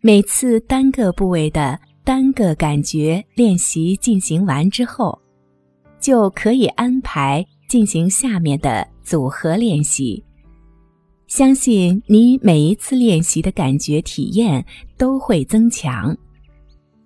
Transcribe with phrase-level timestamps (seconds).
[0.00, 5.20] 每次单个部位的单个感觉练习进行完之后，
[6.00, 10.24] 就可以安排进行下面的组合练习。
[11.26, 14.64] 相信你每一次练习的感觉体验
[14.96, 16.16] 都会增强，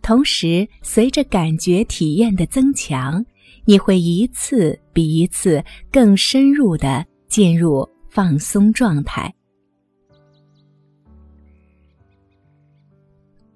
[0.03, 3.25] 同时随着感觉体验的增强，
[3.65, 9.33] 你会一次比一次更深入的进入放松状态。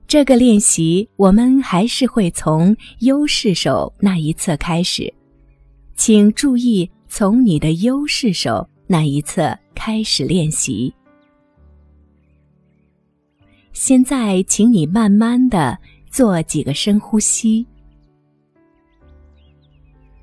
[0.07, 5.13] 这个练习，我们还是会从优势手那一侧开始，
[5.97, 10.95] 请注意从你的优势手那一侧开始练习。
[13.73, 15.77] 现在，请你慢慢的
[16.17, 17.67] 做几个深呼吸，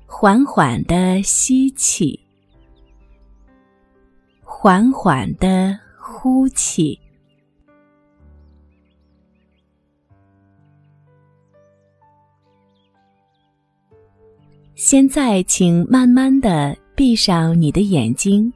[0.06, 2.18] 缓缓的吸气，
[4.42, 6.98] 缓缓的呼气。
[14.74, 18.52] 现在，请慢慢的闭上你的眼睛，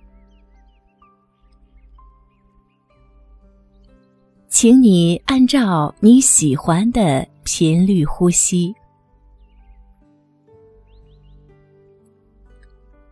[4.60, 8.74] 请你按照你喜欢的频率呼吸，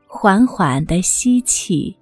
[0.08, 1.96] 缓缓的吸气，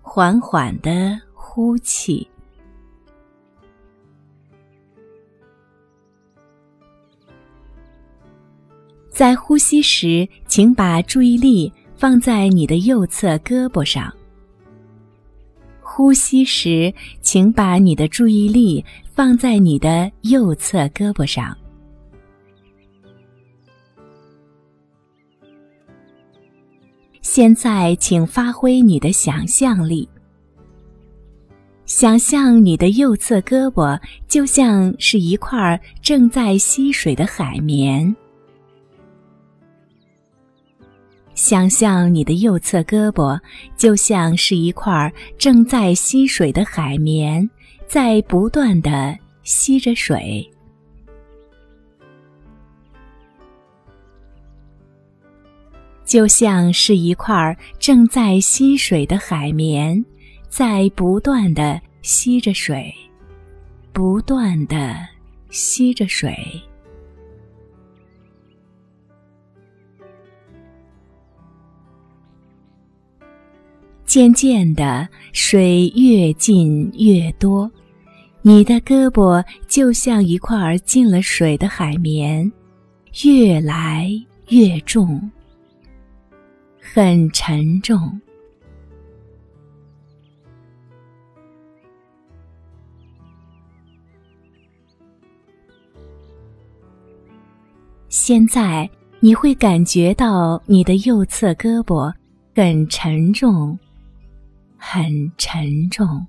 [0.00, 2.30] 缓缓的呼气。
[9.10, 14.14] 在呼吸时，请把注意力放在你的右侧胳膊上。
[15.96, 21.56] 呼吸时，请把你的注意力放在你的右侧胳膊上。
[27.22, 30.06] 现在，请发挥你的想象力，
[31.86, 33.98] 想象你的右侧胳膊
[34.28, 38.14] 就像是一块正在吸水的海绵。
[41.36, 43.38] 想象你的右侧胳膊
[43.76, 47.48] 就像是一块正在吸水的海绵，
[47.86, 50.50] 在不断的吸着水。
[56.06, 60.02] 就像是一块正在吸水的海绵，
[60.48, 62.90] 在不断的吸着水，
[63.92, 64.96] 不断的
[65.50, 66.34] 吸着水。
[74.06, 77.70] 渐渐的，水越进越多，
[78.40, 82.50] 你的胳膊就像一块进了水的海绵，
[83.24, 84.08] 越来
[84.48, 85.30] 越重，
[86.80, 88.18] 很沉重。
[98.08, 98.88] 现在
[99.20, 102.12] 你会感觉到你的右侧胳膊
[102.54, 103.78] 很沉重。
[104.88, 106.24] 很沉重，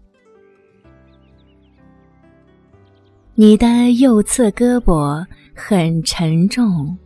[3.35, 5.23] 你的右侧胳膊
[5.56, 6.97] 很沉重，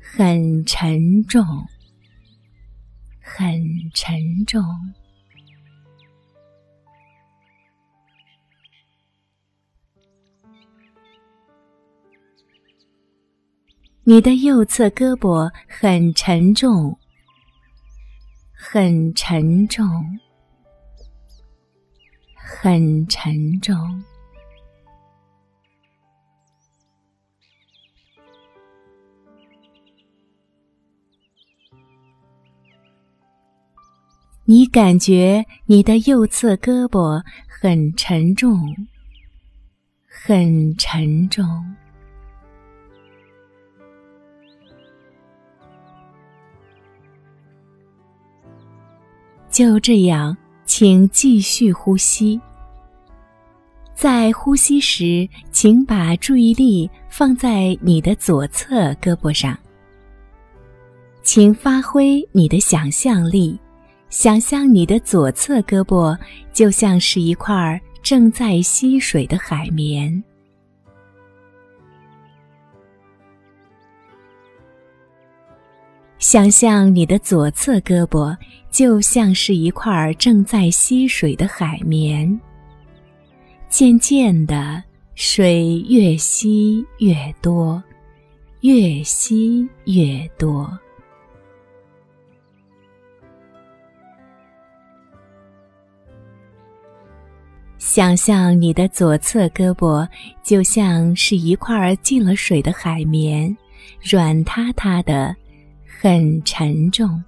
[0.00, 1.44] 很沉重，
[3.20, 3.62] 很
[3.94, 4.60] 沉重。
[14.02, 16.98] 你的右侧胳膊很沉重，
[18.52, 19.88] 很沉重。
[22.44, 23.76] 很沉重，
[34.44, 38.58] 你感觉你的右侧胳膊很沉重，
[40.06, 41.44] 很沉重，
[49.48, 50.36] 就这样。
[50.74, 52.40] 请继续呼吸。
[53.94, 59.54] 在呼吸时，请把注意力放在你的左侧胳膊上。
[61.22, 63.60] 请发挥你的想象力，
[64.08, 66.18] 想象你的左侧胳膊
[66.54, 70.24] 就像是一块正在吸水的海绵。
[76.18, 78.34] 想象你的左侧胳膊
[78.72, 82.40] 就像是一块正在吸水的海绵，
[83.68, 84.82] 渐渐的
[85.14, 87.80] 水越吸越多，
[88.62, 90.66] 越吸越多。
[97.78, 100.08] 想象你的左侧胳膊
[100.42, 103.54] 就像是一块进了水的海绵，
[104.00, 105.36] 软塌塌的，
[105.84, 107.22] 很沉重。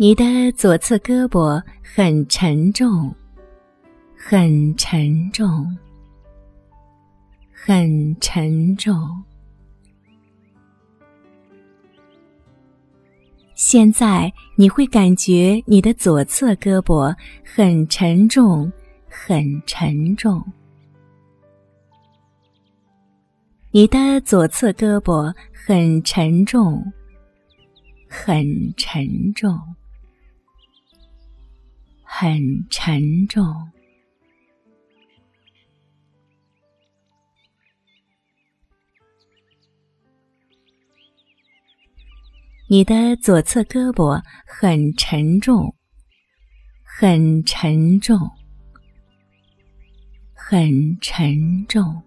[0.00, 3.12] 你的左侧胳膊很沉重，
[4.16, 5.76] 很沉重，
[7.52, 8.96] 很沉重。
[13.56, 17.12] 现在你会感觉你的左侧胳膊
[17.42, 18.72] 很沉重，
[19.08, 20.40] 很沉重。
[23.72, 26.80] 你的左侧胳膊很沉重，
[28.08, 28.46] 很
[28.76, 29.58] 沉重，
[32.10, 32.40] 很
[32.70, 33.44] 沉重。
[42.66, 45.74] 你的左侧胳膊很沉重，
[46.82, 48.18] 很沉重，
[50.34, 52.02] 很沉重。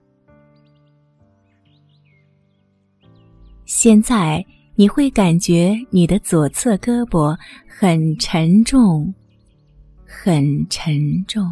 [3.65, 4.43] 现在
[4.75, 7.37] 你会感觉你的左侧胳膊
[7.67, 9.13] 很沉重，
[10.11, 11.43] 很沉重。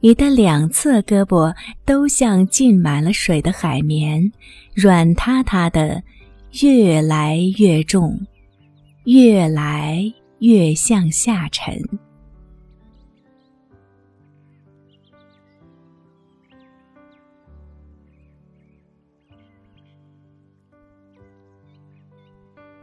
[0.00, 1.54] 你的两侧胳膊
[1.84, 4.32] 都像浸满了水的海绵，
[4.74, 6.02] 软塌塌的，
[6.62, 8.18] 越来越重，
[9.04, 10.00] 越来
[10.38, 11.76] 越向下沉。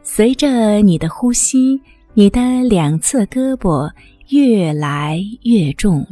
[0.04, 1.80] 随着你的呼吸，
[2.12, 3.90] 你的两侧胳膊
[4.28, 6.06] 越来越重。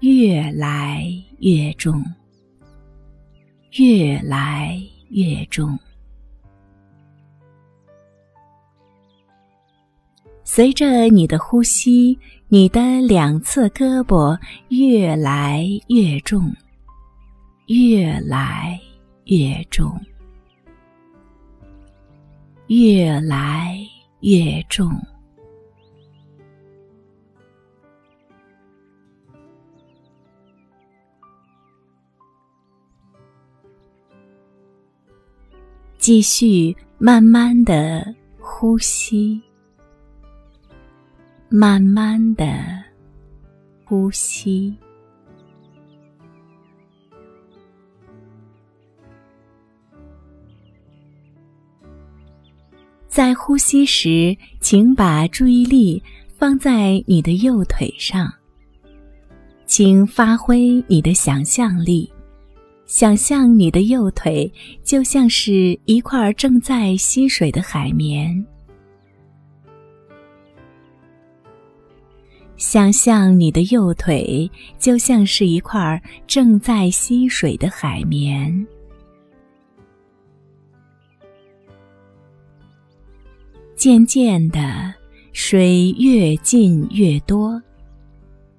[0.00, 1.10] 越来
[1.40, 2.04] 越重，
[3.72, 5.76] 越来越重。
[10.44, 12.16] 随着你的呼吸，
[12.46, 14.38] 你的两侧胳膊
[14.68, 16.54] 越来越重，
[17.66, 18.78] 越来
[19.24, 20.00] 越重，
[22.68, 23.78] 越来
[24.20, 24.90] 越重。
[35.98, 39.42] 继续慢慢的呼吸，
[41.50, 42.46] 慢慢的
[43.84, 44.74] 呼吸。
[53.18, 56.00] 在呼吸时，请把注意力
[56.36, 58.32] 放在你的右腿上，
[59.66, 62.08] 请发挥你的想象力。
[62.86, 64.48] 想象你的右腿
[64.84, 68.46] 就像是一块正在吸水的海绵。
[72.56, 74.48] 想象你的右腿
[74.78, 78.64] 就像是一块正在吸水的海绵。
[83.78, 84.92] 渐渐的，
[85.32, 87.62] 水越进越多。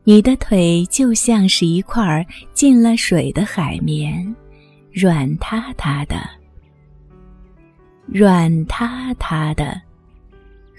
[0.06, 4.34] 你的腿就像是一块进了水的海绵，
[4.94, 6.16] 软塌塌的，
[8.06, 9.82] 软塌塌的，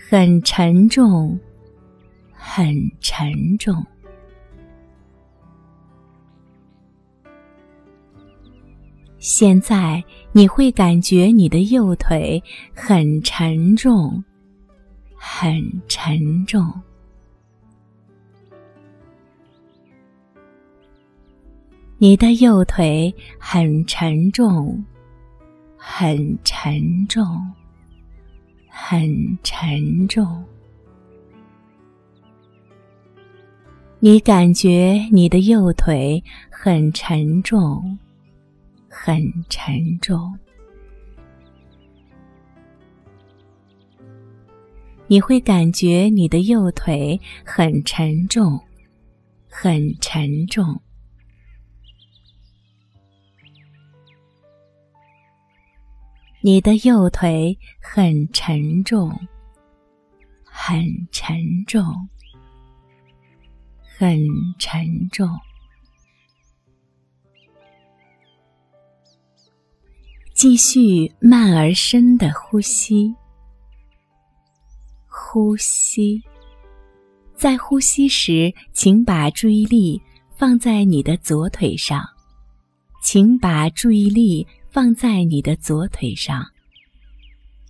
[0.09, 1.39] 很沉重，
[2.33, 3.85] 很沉重。
[9.19, 12.43] 现在你会感觉你的右腿
[12.75, 14.25] 很沉重，
[15.23, 16.73] 很沉重。
[21.99, 24.83] 你的右腿很沉重，
[25.77, 27.27] 很沉重，
[28.67, 30.43] 很沉重。
[33.99, 37.99] 你感觉你的右腿很沉重，
[38.89, 40.35] 很沉重。
[45.11, 48.61] 你会感觉你的右腿很沉重，
[49.49, 50.81] 很沉重。
[56.41, 59.11] 你的右腿很沉重，
[60.45, 61.37] 很沉
[61.67, 61.83] 重，
[63.83, 64.17] 很
[64.61, 65.29] 沉重。
[70.35, 73.13] 继续慢而深的呼吸，
[75.23, 76.23] 呼吸。
[77.37, 80.01] 在呼吸时，请把注意力
[80.35, 82.03] 放在你的左腿上，
[83.03, 86.45] 请把注意力放在你的左腿上。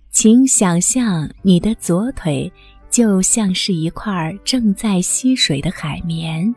[0.09, 2.51] 请想象你的左腿
[2.89, 6.53] 就像是一块正在吸水的海绵，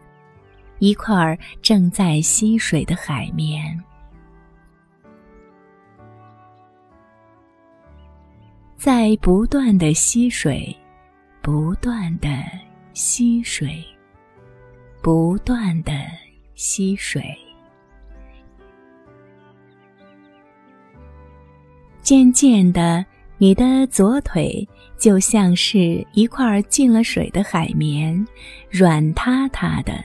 [0.79, 3.83] 一块正在吸水的海绵。
[8.77, 10.77] 在不断的吸水，
[11.45, 12.31] 不断的
[12.95, 13.85] 吸水，
[15.03, 15.93] 不断的
[16.55, 17.23] 吸水。
[22.01, 23.05] 渐渐的，
[23.37, 28.27] 你的左腿就像是一块进了水的海绵，
[28.71, 30.03] 软塌塌的，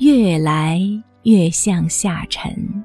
[0.00, 0.82] 越来
[1.22, 2.84] 越向下沉。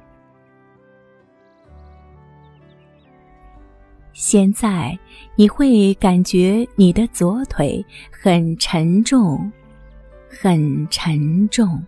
[4.16, 4.98] 现在
[5.34, 9.52] 你会感觉你的左腿很沉重，
[10.26, 11.84] 很沉重。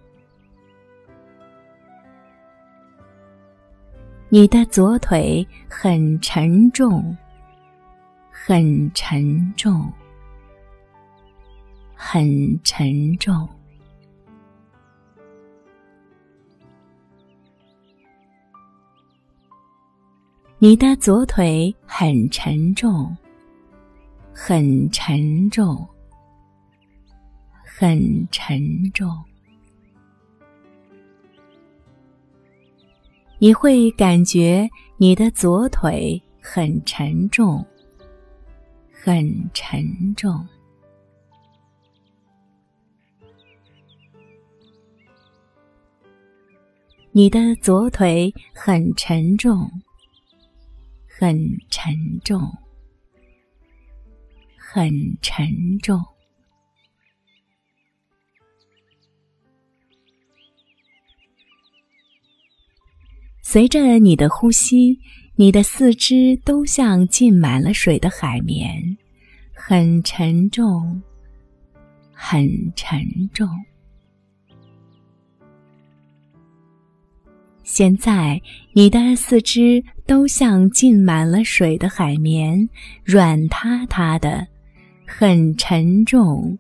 [4.29, 7.17] 你的左腿很沉重，
[8.31, 9.91] 很沉重，
[11.95, 13.49] 很沉重。
[20.61, 23.17] 你的左腿很沉重，
[24.35, 25.87] 很沉重，
[27.65, 28.59] 很沉
[28.93, 29.09] 重。
[33.39, 37.65] 你会感觉你的左腿很沉重，
[38.91, 40.45] 很沉重。
[47.13, 49.71] 你的左腿很沉重。
[51.21, 51.37] 很
[51.69, 51.93] 沉
[52.25, 52.41] 重，
[54.57, 54.89] 很
[55.21, 55.49] 沉
[55.83, 56.01] 重。
[63.43, 65.01] 随着你的呼吸，
[65.35, 68.97] 你的四肢都像浸满了水的海绵，
[69.53, 71.03] 很沉重，
[72.13, 72.47] 很
[72.77, 73.01] 沉
[73.35, 73.49] 重。
[77.71, 78.41] 现在，
[78.73, 82.67] 你的四肢都像浸满了水的海绵，
[83.05, 84.49] 软塌塌的，
[85.07, 86.59] 很沉重，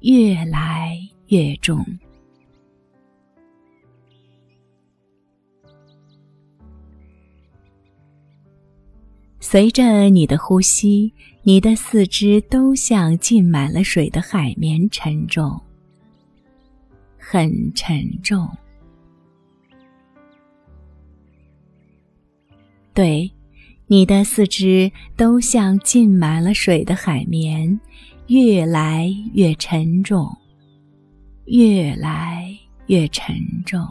[0.00, 1.86] 越来越重。
[9.38, 11.12] 随着你的呼吸，
[11.44, 15.62] 你的四肢都像浸满了水的海绵，沉重，
[17.16, 18.44] 很沉重。
[22.96, 23.30] 对，
[23.88, 27.78] 你的四肢都像浸满了水的海绵，
[28.28, 30.26] 越来越沉重，
[31.44, 33.36] 越来越沉
[33.66, 33.86] 重。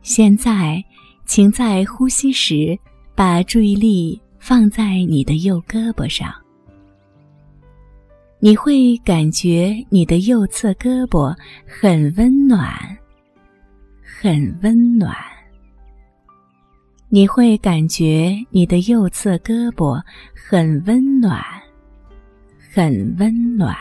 [0.00, 0.82] 现在，
[1.26, 2.78] 请在呼吸时
[3.14, 4.18] 把注意力。
[4.46, 6.30] 放在你的右胳膊上，
[8.40, 11.34] 你会感觉你的右侧胳膊
[11.66, 12.70] 很温暖，
[14.02, 15.16] 很温暖。
[17.08, 19.98] 你会感觉你的右侧胳膊
[20.34, 21.42] 很温暖，
[22.70, 23.74] 很温暖。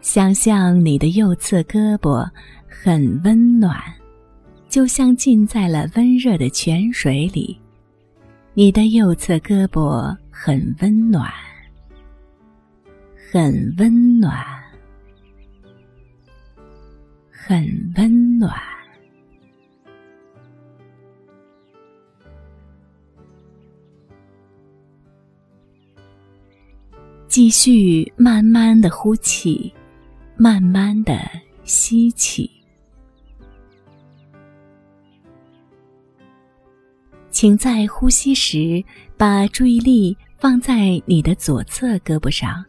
[0.00, 2.26] 想象你的右侧胳膊
[2.66, 3.78] 很温暖，
[4.66, 7.60] 就像浸在了温热的泉水里。
[8.58, 11.30] 你的右侧胳膊很温暖，
[13.30, 14.42] 很温暖，
[17.30, 18.58] 很温暖。
[27.28, 29.70] 继续慢慢的呼气，
[30.34, 31.14] 慢慢的
[31.64, 32.50] 吸气。
[37.36, 38.82] 请在呼吸时
[39.14, 42.64] 把注意力放在你的左侧胳膊上，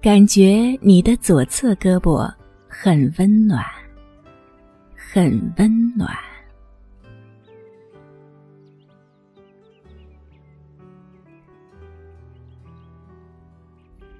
[0.00, 2.26] 感觉你的左侧胳膊
[2.66, 3.62] 很温暖，
[4.96, 6.10] 很温暖。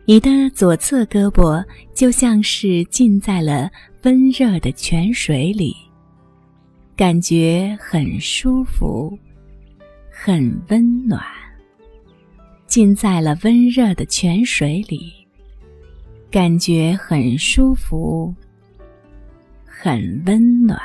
[0.04, 3.70] 你的左侧胳膊就像是浸在了
[4.02, 5.87] 温热的泉水里。
[6.98, 9.16] 感觉很舒服，
[10.10, 11.22] 很温暖，
[12.66, 15.12] 浸在了温热的泉水里，
[16.28, 18.34] 感觉很舒服，
[19.64, 20.76] 很温暖。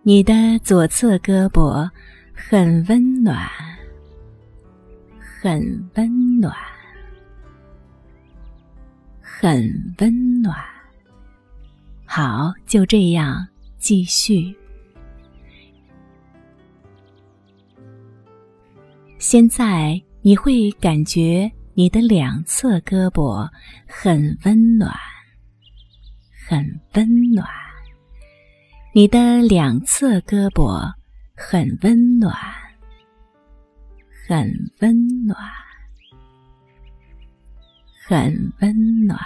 [0.00, 1.86] 你的左侧胳膊
[2.32, 3.46] 很温暖，
[5.20, 5.60] 很
[5.94, 6.56] 温暖，
[9.40, 10.52] 很温暖。
[12.04, 14.52] 好，就这样继续。
[19.18, 23.48] 现在你会感觉你的两侧胳膊
[23.86, 24.92] 很温暖，
[26.48, 26.58] 很
[26.94, 27.46] 温暖。
[28.92, 30.92] 你的两侧胳膊
[31.36, 32.34] 很温暖，
[34.26, 35.38] 很温暖，
[38.08, 39.20] 很温暖。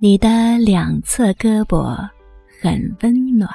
[0.00, 1.96] 你的两侧胳膊
[2.60, 3.48] 很温暖，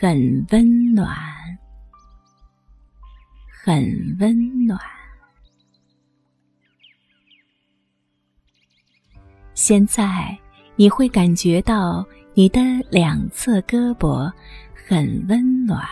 [0.00, 1.08] 很温暖，
[3.64, 3.82] 很
[4.20, 4.78] 温暖。
[9.54, 10.38] 现在
[10.76, 12.06] 你会感觉到
[12.38, 14.32] 你的两侧胳膊
[14.72, 15.84] 很温暖，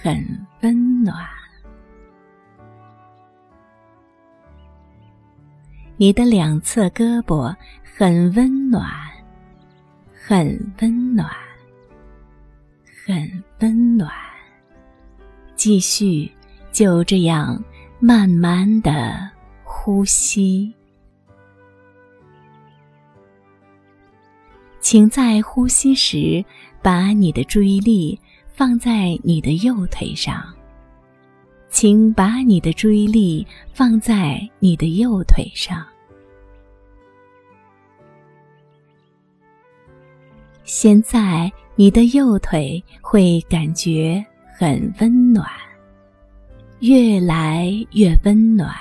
[0.00, 0.24] 很
[0.62, 1.14] 温暖。
[5.98, 8.88] 你的两侧胳膊很温暖，
[10.14, 11.28] 很温暖，
[13.04, 14.10] 很温暖。
[15.56, 16.32] 继续
[16.72, 17.62] 就这样
[18.00, 19.30] 慢慢的
[19.62, 20.74] 呼吸。
[24.84, 26.44] 请在呼吸时，
[26.82, 30.44] 把你的注意力放在你的右腿上。
[31.70, 35.82] 请把你的注意力放在你的右腿上。
[40.64, 44.22] 现在你的右腿会感觉
[44.54, 45.48] 很温暖，
[46.80, 48.76] 越来越温暖，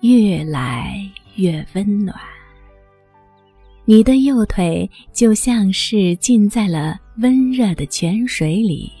[0.00, 2.18] 越来越温暖。
[3.90, 8.92] 你的右腿就像是浸在了温热的泉水里，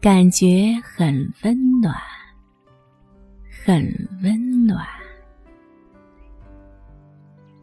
[0.00, 1.92] 感觉很温暖，
[3.64, 3.84] 很
[4.22, 4.86] 温暖。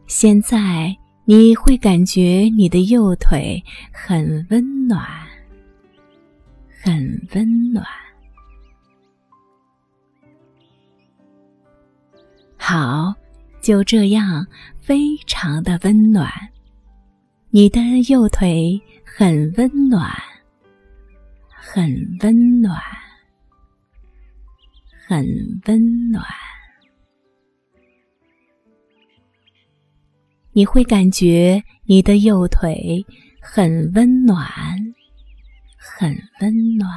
[0.06, 5.02] 现在你会感觉你的右腿很温暖，
[6.82, 7.82] 很温暖。
[12.58, 13.14] 好。
[13.60, 14.46] 就这样，
[14.80, 16.30] 非常的温暖。
[17.50, 20.10] 你的右腿很温暖，
[21.50, 21.84] 很
[22.20, 22.80] 温暖，
[25.06, 25.26] 很
[25.66, 26.24] 温暖。
[30.52, 33.04] 你会感觉你的右腿
[33.40, 34.44] 很温暖，
[35.76, 36.90] 很温暖。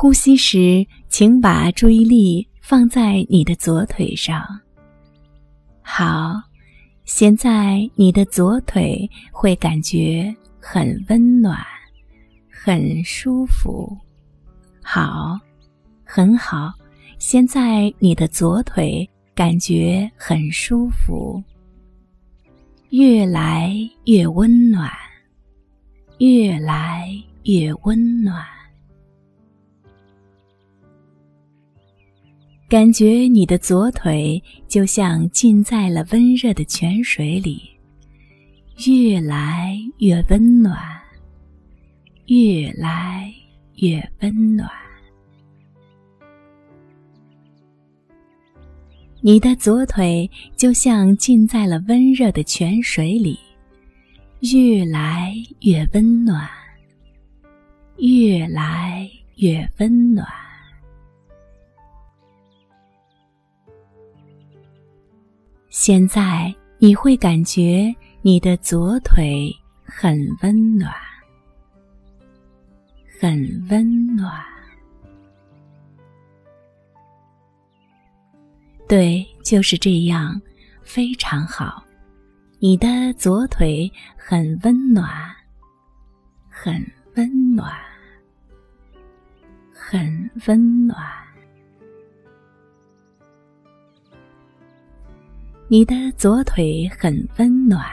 [0.00, 4.42] 呼吸时，请把注意力放在你的左腿上。
[5.82, 6.40] 好，
[7.04, 11.58] 现在你的左腿会感觉很温暖，
[12.50, 13.94] 很舒服。
[14.82, 15.38] 好，
[16.02, 16.72] 很好。
[17.18, 21.44] 现在你的左腿感觉很舒服，
[22.88, 23.70] 越来
[24.06, 24.90] 越温暖，
[26.20, 27.06] 越来
[27.42, 28.42] 越温暖。
[32.70, 37.68] 感觉你的左腿就像浸在了温热的泉水里，
[38.86, 40.78] 越来越温暖，
[42.26, 43.34] 越来
[43.78, 44.70] 越温暖。
[49.20, 53.36] 你的左腿就像浸在了温热的泉水里，
[54.52, 56.48] 越来越温暖，
[57.96, 60.24] 越来越温暖。
[65.70, 69.54] 现在你会感觉你的左腿
[69.84, 70.92] 很温暖，
[73.20, 74.44] 很温暖。
[78.88, 80.42] 对，就是这样，
[80.82, 81.84] 非常好。
[82.58, 85.08] 你的左腿很温暖，
[86.48, 87.72] 很温暖，
[89.72, 90.98] 很温暖。
[95.72, 97.86] 你的左腿很温暖，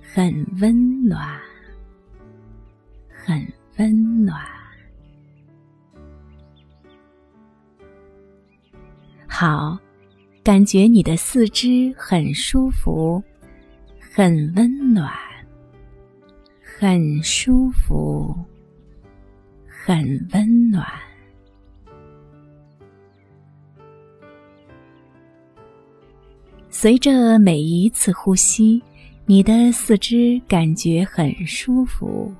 [0.00, 1.38] 很温暖，
[3.10, 4.40] 很温暖。
[9.26, 9.78] 好，
[10.42, 13.22] 感觉你的四肢很舒服，
[14.00, 15.12] 很温暖，
[16.62, 18.34] 很舒服，
[19.68, 20.86] 很温暖。
[26.82, 28.80] 随着每一次呼吸，
[29.26, 32.34] 你的四肢感觉很舒服，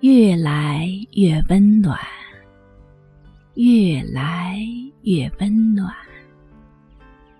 [0.00, 1.98] 越来越温暖，
[3.54, 4.58] 越来
[5.04, 5.90] 越温暖。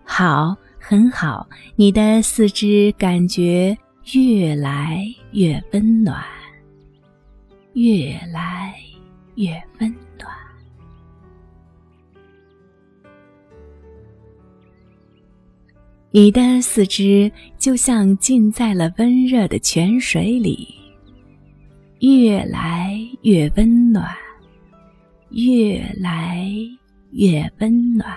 [0.03, 3.77] 好，很好，你的四肢感觉
[4.15, 6.25] 越来越温暖，
[7.75, 8.75] 越来
[9.35, 10.42] 越温暖。
[16.15, 20.69] 你的四肢就像浸在了温热的泉水里，
[22.01, 24.15] 越来越温暖，
[25.31, 26.47] 越来
[27.13, 28.15] 越温暖。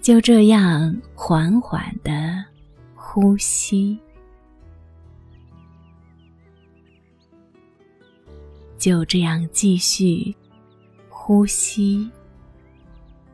[0.00, 2.44] 就这样缓缓的
[2.96, 3.96] 呼吸，
[8.76, 10.34] 就这样继续。
[11.28, 12.10] 呼吸，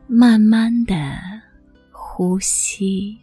[0.05, 0.93] 慢慢的
[1.93, 3.17] 呼吸。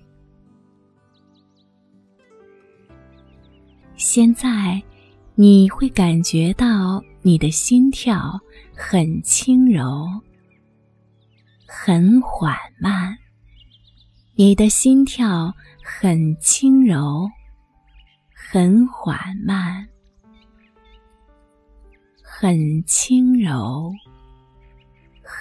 [3.96, 4.82] 现在
[5.34, 8.40] 你会感觉到你的心跳
[8.74, 10.08] 很轻柔，
[11.66, 13.14] 很缓慢。
[14.36, 15.54] 你的心跳
[15.84, 17.28] 很轻柔，
[18.34, 19.86] 很缓慢，
[22.22, 23.92] 很轻柔。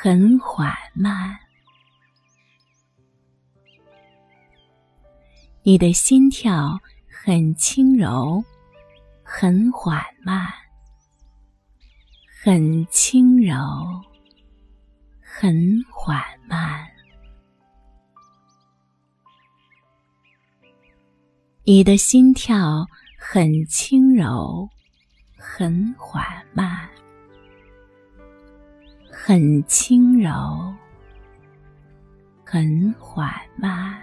[0.03, 1.37] 很缓慢，
[5.61, 8.43] 你的心跳很轻柔，
[9.21, 10.51] 很缓慢，
[12.43, 13.55] 很轻柔，
[15.21, 15.53] 很
[15.93, 16.89] 缓慢。
[21.63, 22.87] 你的心跳
[23.19, 24.67] 很轻柔，
[25.37, 26.89] 很缓慢。
[29.23, 30.73] 很轻柔，
[32.43, 33.95] 很缓慢。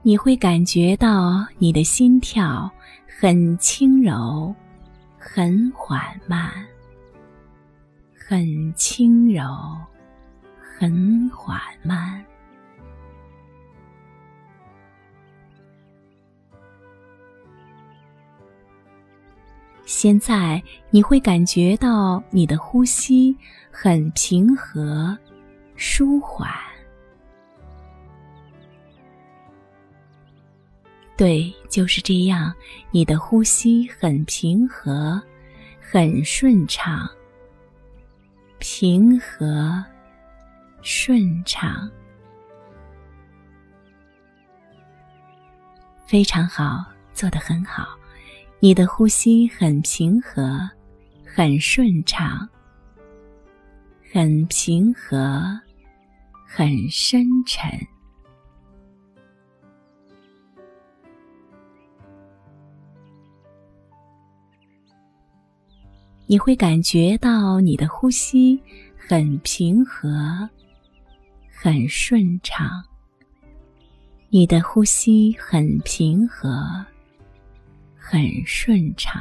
[0.00, 2.68] 你会感觉到你的心跳
[3.20, 4.54] 很轻柔，
[5.18, 6.50] 很缓慢，
[8.16, 9.44] 很轻柔，
[10.78, 12.24] 很缓慢。
[19.88, 23.34] 现在你会感觉到你的呼吸
[23.70, 25.16] 很平和、
[25.76, 26.46] 舒缓。
[31.16, 32.54] 对，就是这样，
[32.90, 35.18] 你的呼吸很平和、
[35.80, 37.08] 很顺畅、
[38.58, 39.82] 平和、
[40.82, 41.90] 顺畅，
[46.06, 47.97] 非常好，做得很好。
[48.60, 50.68] 你的呼吸很平和，
[51.24, 52.48] 很顺畅，
[54.12, 55.60] 很平和，
[56.44, 57.70] 很深沉。
[66.26, 68.60] 你会感觉到你的呼吸
[68.96, 70.50] 很平和，
[71.48, 72.84] 很顺畅。
[74.30, 76.84] 你的呼吸很平和。
[78.10, 79.20] 很顺畅。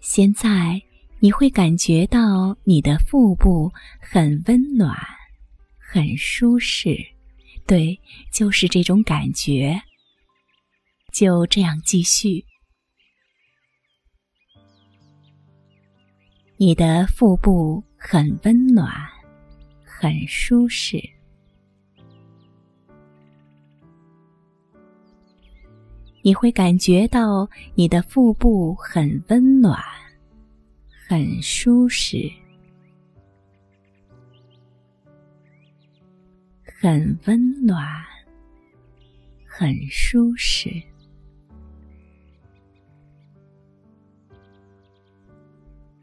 [0.00, 0.80] 现在
[1.18, 4.96] 你会感觉到你的腹部很温暖，
[5.78, 6.96] 很舒适。
[7.66, 8.00] 对，
[8.32, 9.78] 就是这种感觉。
[11.12, 12.42] 就这样继续。
[16.58, 18.90] 你的腹部很温暖，
[19.84, 20.98] 很舒适。
[26.22, 29.78] 你会感觉到你的腹部很温暖，
[31.06, 32.32] 很舒适，
[36.80, 38.02] 很温暖，
[39.46, 40.70] 很舒适。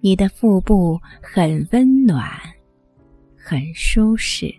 [0.05, 2.29] 你的腹部很温暖，
[3.37, 4.53] 很舒适。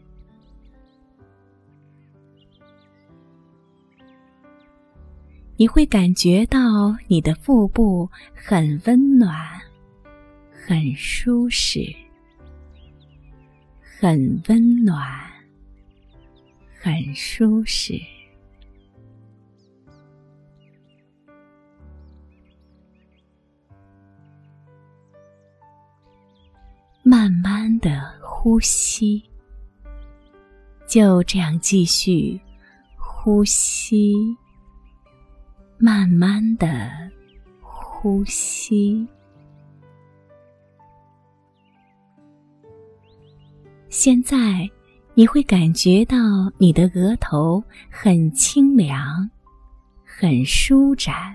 [5.59, 9.37] 你会感觉到你的腹部很温暖，
[10.51, 11.95] 很舒适，
[13.83, 15.31] 很温暖，
[16.81, 18.01] 很舒适。
[28.45, 29.25] 呼吸，
[30.87, 32.39] 就这样继续
[32.95, 34.13] 呼吸。
[35.79, 36.91] 慢慢的
[37.63, 39.09] 呼吸。
[43.89, 44.69] 现在
[45.15, 46.19] 你会感觉到
[46.59, 49.27] 你的额头很清凉，
[50.05, 51.35] 很舒展。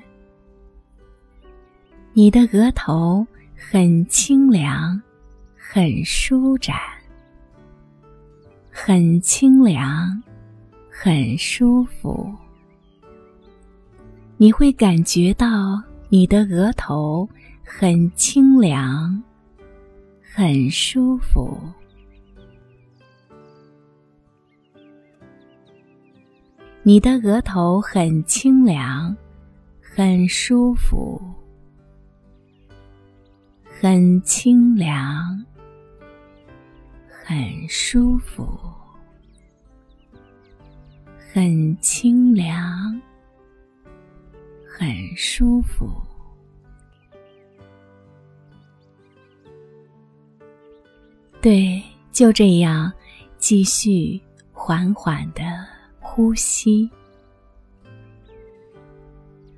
[2.14, 5.02] 你的额头很清凉，
[5.58, 6.78] 很舒展，
[8.92, 10.20] 很清凉，
[10.90, 12.28] 很舒服。
[14.36, 17.30] 你会感觉到你的额头
[17.64, 19.22] 很清凉，
[20.24, 21.56] 很舒服。
[26.82, 29.16] 你的额头很清凉，
[29.80, 31.22] 很舒服，
[33.80, 35.46] 很清凉，
[37.08, 38.60] 很舒服，
[41.42, 43.02] 很清凉。
[44.68, 45.90] 很舒服，
[51.42, 52.92] 对，就这样，
[53.38, 54.20] 继续
[54.52, 55.44] 缓缓的
[56.02, 56.90] 呼吸，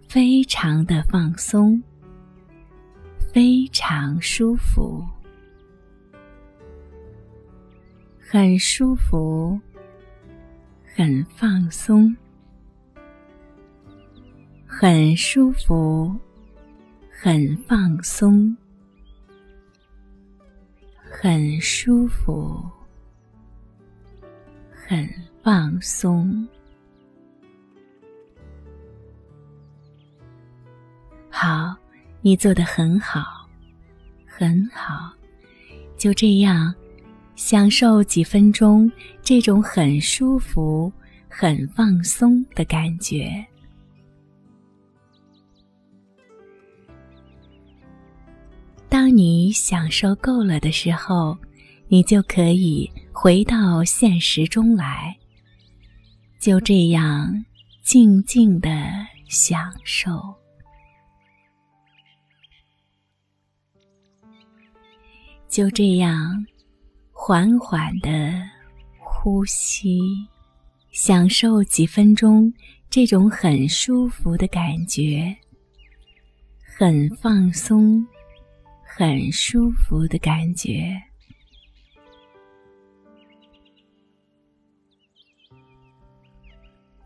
[0.08, 1.82] 非常的放松，
[3.34, 5.04] 非常舒服，
[8.20, 9.60] 很舒服，
[10.96, 12.16] 很放松。
[14.66, 16.16] 很舒服，
[17.12, 18.56] 很放松，
[20.98, 22.64] 很舒服，
[24.72, 25.08] 很
[25.44, 26.48] 放松。
[31.30, 31.76] 好，
[32.22, 33.48] 你做的很好，
[34.26, 35.14] 很好。
[35.98, 36.74] 就这样，
[37.44, 38.90] 享受几分钟
[39.24, 40.94] 这种很舒服、
[41.28, 43.44] 很放松的感觉。
[48.88, 51.36] 当你享受够了的时候，
[51.88, 55.18] 你就可以回到现实中来。
[56.40, 57.44] 就这样
[57.82, 58.70] 静静的
[59.28, 60.12] 享受，
[65.50, 66.46] 就这样
[67.32, 68.44] 缓缓的
[69.00, 70.02] 呼吸，
[70.92, 72.54] 享受几分钟
[72.90, 75.34] 这种很舒服的感觉，
[76.78, 78.06] 很放松。
[78.84, 81.02] 很舒服的感觉，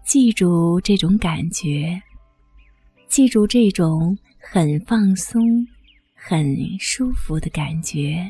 [0.03, 2.01] 记住这种感觉，
[3.07, 5.39] 记住这种很放松、
[6.15, 8.27] 很舒服的感觉。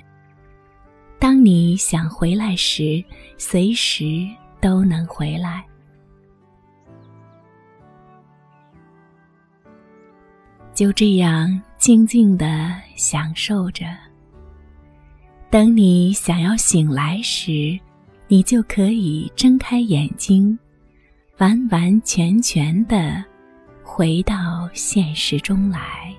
[1.25, 3.03] 当你想回来时，
[3.35, 4.27] 随时
[4.61, 5.65] 都能回来。
[10.71, 13.87] 就这样静静的享受着。
[15.49, 17.75] 等你想要醒来时，
[18.27, 20.55] 你就可以睁开眼睛，
[21.39, 23.25] 完完全全的
[23.81, 26.13] 回到现实中来。